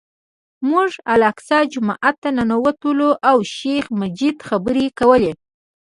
[0.69, 5.31] موږ الاقصی جومات ته ننوتلو او شیخ مجید خبرې کولې.